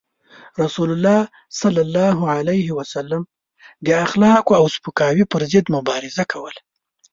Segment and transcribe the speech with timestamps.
[0.61, 3.21] رسول الله صلى الله عليه وسلم
[3.85, 6.61] د اخلاقو او سپکاوي پر ضد مبارزه کوله.